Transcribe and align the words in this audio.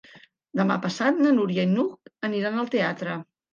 Demà 0.59 0.77
passat 0.85 1.21
na 1.27 1.35
Núria 1.37 1.67
i 1.67 1.71
n'Hug 1.75 2.11
aniran 2.31 2.61
al 2.65 2.75
teatre. 2.79 3.23